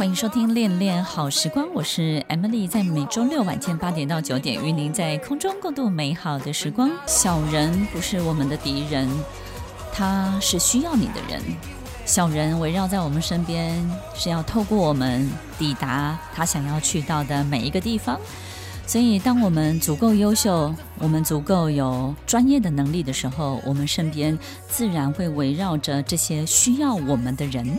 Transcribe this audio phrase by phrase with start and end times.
[0.00, 6.90] 欢迎收听《恋恋好时光》，我是 Emily，在每周六晚间八点到九点，与您在空中共度美好的时光。
[7.06, 9.06] 小人不是我们的敌人，
[9.92, 11.42] 他是需要你的人。
[12.06, 13.78] 小人围绕在我们身边，
[14.14, 18.18] 是要透过我们抵达他想要去到的每一个地方。
[18.86, 27.78] 所以，当我们足够优秀，我们足够有专业的能力的时候，我们身边自然会围绕着这些需要我们的人。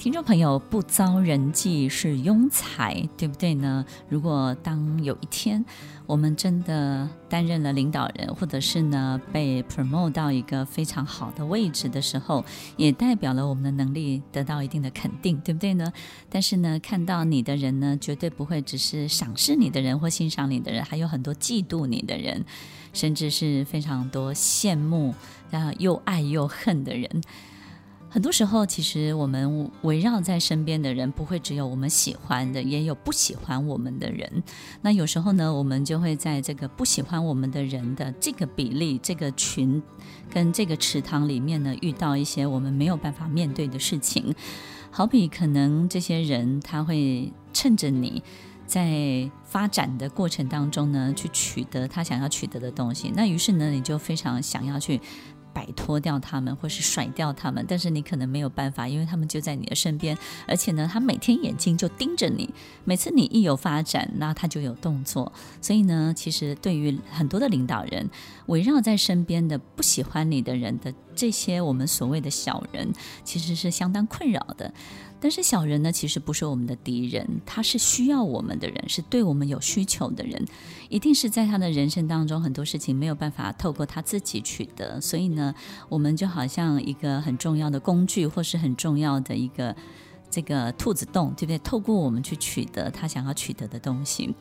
[0.00, 3.84] 听众朋友，不遭人忌是庸才，对不对呢？
[4.08, 5.62] 如果当有一天
[6.06, 12.42] 我们真的担任了领导人，或者是呢被 promote 到一个非常好的位置的时候，
[12.78, 15.92] 也代表了我们的能力得到一定的肯定，对不对呢？
[16.30, 22.42] 但是呢，看到你的人呢，绝对不会只是赏识你的人或欣赏你的人，还有很多嫉妒你的人，
[22.94, 25.14] 甚至是非常多羡慕，
[25.50, 27.20] 然后又爱又恨的人。
[28.12, 34.42] 很多时候，其实我们围绕在身边的人，不会只有我们喜欢的，也有不喜欢我们的人。
[34.82, 39.80] 那有时候呢，我们就会在这个不喜欢我们的人的这个比例、这个群
[40.28, 44.34] 跟这个池塘里面呢，遇到一些我们没有办法面对的事情。
[44.90, 48.20] 好比可能这些人他会趁着你
[48.66, 53.12] 在发展的过程当中呢，去取得他想要取得的东西。
[53.14, 55.00] 那于是呢，你就非常想要去。
[55.60, 60.16] 摆脱掉他们，或是甩掉他们，但是你可能没有办法，因为他们就在你的身边，
[60.48, 62.48] 而且呢，他每天眼睛就盯着你，
[62.84, 65.30] 每次你一有发展，那他就有动作。
[65.60, 68.08] 所以呢，其实对于很多的领导人，
[68.46, 72.90] 围绕在身边的不喜欢你的人的这些我们所谓的小人，
[73.22, 74.72] 其实是相当困扰的。
[75.20, 80.44] 但是小人呢，其实不是我们的敌人，他是需要我们的人，是对我们有需求的人，
[80.88, 85.54] 一定是在他的人生当中很多事情没有办法透过他自己取得，所以呢，
[85.88, 89.76] 我们就好像一个很重要的工具，或是很重要的一个
[90.30, 91.58] 这个兔子洞，对不对？
[91.58, 94.34] 透过我们去取得他想要取得的东西。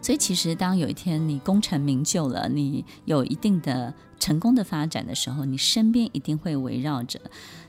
[0.00, 7.20] 所以，其实当有一天你功成名就了，你有一定的成功的发展的时候，你身边一定会围绕着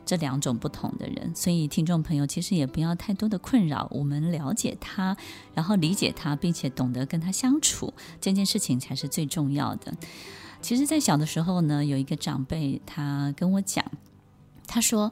[0.05, 1.33] 这两种不同的人。
[1.33, 5.17] 所以，听众朋友其实也不要太多的困扰，我们了解他，
[5.55, 7.91] 然后理解他，并且懂得跟他相处，
[8.21, 9.91] 这件事情才是最重要的。
[10.61, 13.83] 其实，在小的时候呢，有一个长辈他跟我讲，
[14.67, 15.11] 他说。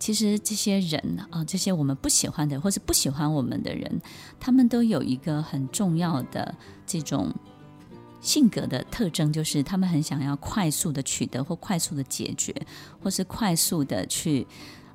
[0.00, 4.00] 其实这些人啊，这些我们不喜欢的，或是不喜欢我们的人，
[4.38, 6.54] 他们都有一个很重要的
[6.86, 7.34] 这种
[8.20, 12.54] 性格的特征，就是他们很想要快速的取得，或快速的解决，
[13.02, 14.46] 或是快速的去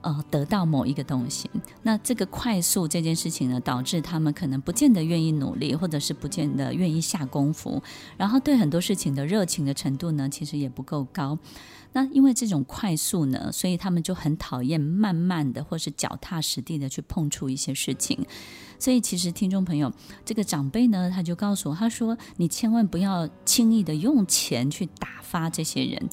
[0.04, 1.50] 呃得到某一个东西。
[1.82, 7.82] 那这个快速这件事情呢，导致他们可能不见得愿意努力，或者是不见得愿意下功夫，
[8.16, 11.40] 然后对很多事情的热情的程度呢，其实也不够高。
[11.96, 18.26] 那因为这种快速呢，所以他们就很讨厌慢慢的或是脚踏实地的去碰触一些事情。
[18.80, 19.94] 所以其实听众朋友，
[20.26, 26.10] 这个长辈呢，他就告诉我，他说：“你千万不要轻易的用钱去打发这些人。”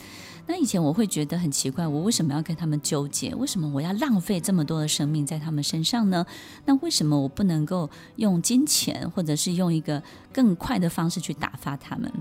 [0.51, 3.33] 那以前我会觉得很奇怪，我为什么要跟他们纠结？
[3.37, 6.27] 为什么我要浪费这么多的生命在他们身上呢？
[6.65, 10.03] 那为什么我不能够用金钱，或者是用一个
[10.33, 12.13] 更快的方式去打发他们？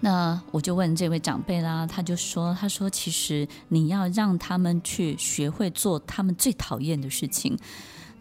[0.00, 7.54] 那我就问这位长辈啦，他就说：“他说，其实你要让他们去学会做他们最讨厌的事情，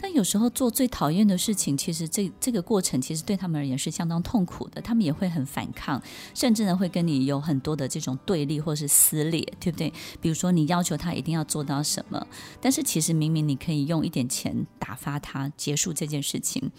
[0.01, 6.01] 但有时候做最讨厌的事情，其实这这个过程其实对他们而言是相当痛苦的，他们也会很反抗，
[6.33, 9.91] 甚至呢会跟你有很多的这种对立或是撕裂，对不对？
[10.21, 12.25] 比如说你要求他一定要做到什么，
[12.61, 16.71] 但是其实明明你可以用一点钱打发他，结束这件事情。”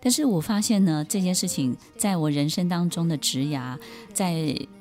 [0.00, 3.78] 但是我发现呢，这件事情在我人生当中的职涯，
[4.12, 4.34] 在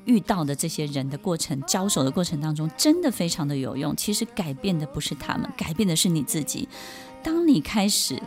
[0.03, 3.95] 遇到的这些人的过程、交手的过程当中，真的非常的有用。
[3.95, 6.67] 其实改变的不是他们，改变的是你自己。
[7.23, 8.21] 当你开始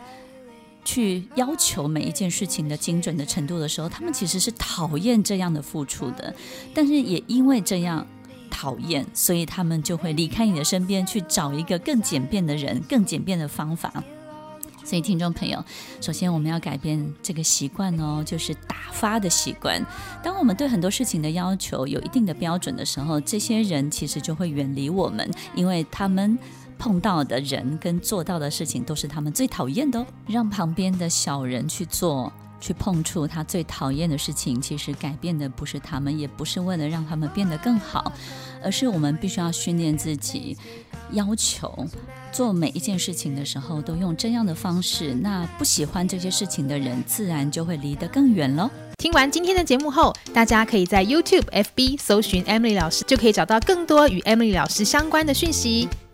[0.83, 6.33] 去要求每一件事情的精准的程度的时候，他们其实是讨厌这样的付出的。
[6.73, 8.05] 但是也因为这样
[8.49, 14.03] 讨厌，所以他们就会离开你的身边，去找一个更简便的人、更简便的方法。
[14.83, 15.61] 所以，听众朋友，
[15.99, 19.85] 首先我们要改变这个习惯哦，就是打发的习惯。
[20.23, 26.39] 当我们对很多事情的要求有一定的标准的时候，这些人其实就会远离我们，因为他们
[26.77, 30.05] 碰到的人跟做到的事情都是他们最讨厌的哦。
[30.27, 38.11] 让旁边的小人去做，去碰触他最讨厌的事情，其实改变的不是他们，也不是为了让他们变得更好，
[38.63, 40.57] 而是我们必须要训练自己，
[41.11, 41.87] 要求
[42.31, 45.13] 做每一件事情的时候都用这样的方式。
[45.13, 48.69] 那不喜欢这些事情的人，自然就会离得更远喽。
[48.97, 55.87] 听完今天的节目后，大家可以在 YouTube、FB 搜寻 Emily 老师，就可以找到更多与 Emily 老师相关的讯息。